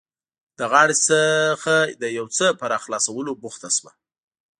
[0.59, 3.91] له غاړې څخه د یو څه په راخلاصولو بوخته شوه.